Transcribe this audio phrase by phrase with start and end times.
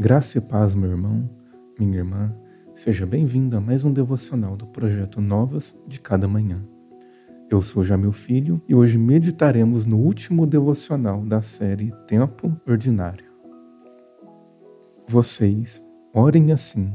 [0.00, 1.28] Graça e paz, meu irmão,
[1.78, 2.34] minha irmã,
[2.72, 6.64] seja bem-vindo a mais um devocional do projeto Novas de Cada Manhã.
[7.50, 13.26] Eu sou Jamil Filho e hoje meditaremos no último devocional da série Tempo Ordinário.
[15.06, 16.94] Vocês orem assim: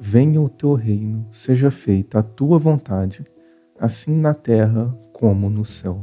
[0.00, 3.22] Venha o teu reino, seja feita a tua vontade,
[3.78, 6.02] assim na terra como no céu.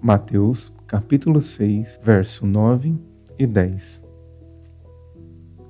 [0.00, 2.98] Mateus, capítulo 6, verso 9
[3.38, 4.08] e 10.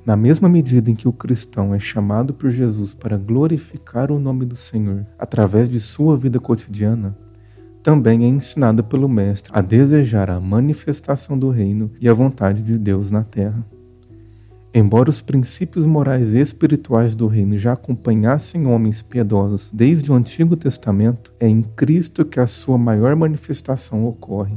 [0.05, 4.47] Na mesma medida em que o cristão é chamado por Jesus para glorificar o nome
[4.47, 7.17] do Senhor através de sua vida cotidiana,
[7.83, 12.79] também é ensinado pelo Mestre a desejar a manifestação do reino e a vontade de
[12.79, 13.65] Deus na terra.
[14.73, 20.57] Embora os princípios morais e espirituais do reino já acompanhassem homens piedosos desde o Antigo
[20.57, 24.57] Testamento, é em Cristo que a sua maior manifestação ocorre.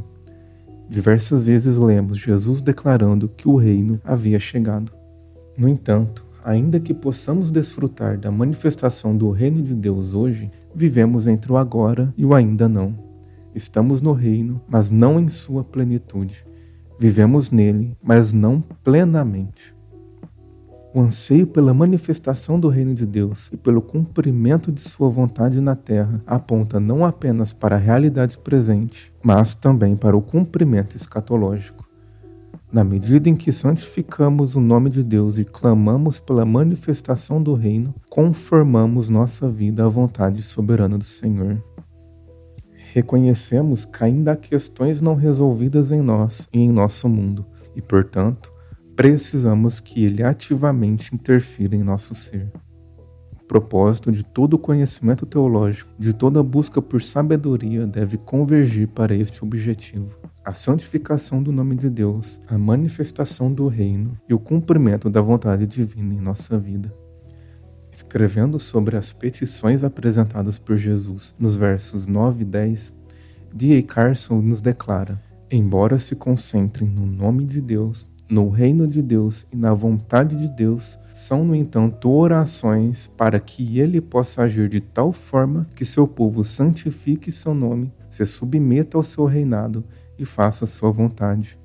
[0.88, 5.03] Diversas vezes lemos Jesus declarando que o reino havia chegado.
[5.58, 11.52] No entanto, ainda que possamos desfrutar da manifestação do reino de Deus hoje, vivemos entre
[11.52, 12.96] o agora e o ainda não.
[13.54, 16.44] Estamos no reino, mas não em sua plenitude.
[17.00, 19.76] Vivemos nele, mas não plenamente.
[20.96, 25.76] O anseio pela manifestação do reino de Deus e pelo cumprimento de sua vontade na
[25.76, 31.84] terra aponta não apenas para a realidade presente, mas também para o cumprimento escatológico.
[32.74, 37.94] Na medida em que santificamos o nome de Deus e clamamos pela manifestação do reino,
[38.10, 41.64] conformamos nossa vida à vontade soberana do Senhor.
[42.92, 48.52] Reconhecemos que ainda há questões não resolvidas em nós e em nosso mundo, e, portanto,
[48.96, 52.52] precisamos que Ele ativamente interfira em nosso ser.
[53.40, 59.44] O propósito de todo conhecimento teológico, de toda busca por sabedoria, deve convergir para este
[59.44, 65.22] objetivo a santificação do nome de Deus, a manifestação do reino e o cumprimento da
[65.22, 66.94] vontade divina em nossa vida.
[67.90, 72.94] Escrevendo sobre as petições apresentadas por Jesus nos versos 9 e 10,
[73.54, 73.84] D.A.
[73.84, 79.56] Carson nos declara: Embora se concentrem no nome de Deus, no reino de Deus e
[79.56, 85.14] na vontade de Deus, são, no entanto, orações para que ele possa agir de tal
[85.14, 89.86] forma que seu povo santifique seu nome, se submeta ao seu reinado
[90.24, 91.60] e faça a sua vontade.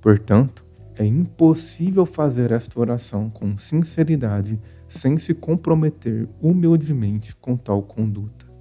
[0.00, 0.64] Portanto,
[0.96, 8.51] é impossível fazer esta oração com sinceridade sem se comprometer humildemente com tal conduta.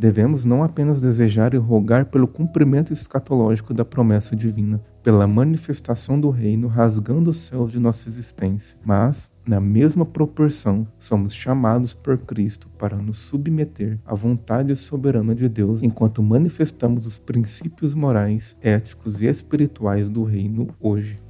[0.00, 6.30] Devemos não apenas desejar e rogar pelo cumprimento escatológico da promessa divina, pela manifestação do
[6.30, 12.66] reino rasgando os céus de nossa existência, mas na mesma proporção, somos chamados por Cristo
[12.78, 19.26] para nos submeter à vontade soberana de Deus enquanto manifestamos os princípios morais, éticos e
[19.26, 21.20] espirituais do reino hoje.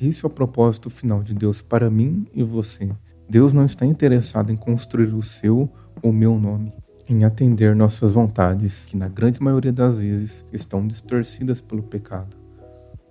[0.00, 2.90] Esse é o propósito final de Deus para mim e você.
[3.28, 5.70] Deus não está interessado em construir o seu
[6.02, 6.72] ou meu nome,
[7.10, 12.36] em atender nossas vontades, que na grande maioria das vezes estão distorcidas pelo pecado.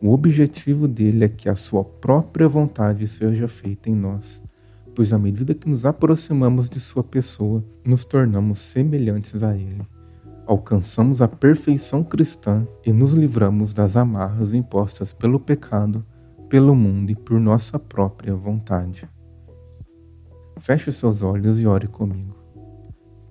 [0.01, 4.41] O objetivo dele é que a sua própria vontade seja feita em nós,
[4.95, 9.85] pois à medida que nos aproximamos de sua pessoa, nos tornamos semelhantes a ele.
[10.47, 16.05] Alcançamos a perfeição cristã e nos livramos das amarras impostas pelo pecado,
[16.47, 19.07] pelo mundo e por nossa própria vontade.
[20.57, 22.35] Feche seus olhos e ore comigo.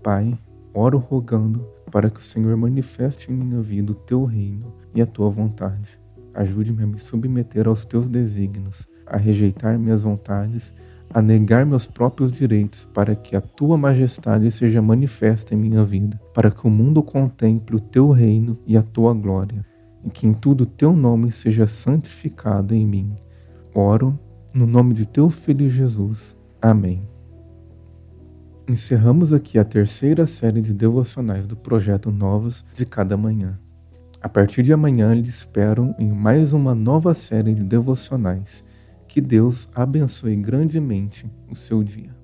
[0.02, 0.38] Pai,
[0.78, 5.06] oro rogando para que o Senhor manifeste em minha vida o teu reino e a
[5.06, 5.98] tua vontade
[6.38, 10.72] Ajude-me a me submeter aos teus desígnios, a rejeitar minhas vontades,
[11.12, 16.20] a negar meus próprios direitos, para que a tua majestade seja manifesta em minha vida,
[16.32, 19.66] para que o mundo contemple o teu reino e a tua glória,
[20.04, 23.16] e que em tudo o teu nome seja santificado em mim.
[23.74, 24.16] Oro
[24.54, 26.36] no nome de teu filho Jesus.
[26.62, 27.17] Amém.
[28.68, 33.58] Encerramos aqui a terceira série de devocionais do projeto Novos de Cada Manhã.
[34.20, 38.62] A partir de amanhã, lhe esperam em mais uma nova série de devocionais.
[39.08, 42.14] Que Deus abençoe grandemente o seu dia.